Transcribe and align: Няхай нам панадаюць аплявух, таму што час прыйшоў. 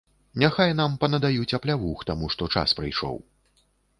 Няхай 0.43 0.71
нам 0.79 0.95
панадаюць 1.03 1.55
аплявух, 1.59 2.01
таму 2.11 2.31
што 2.37 2.49
час 2.57 2.75
прыйшоў. 2.83 3.21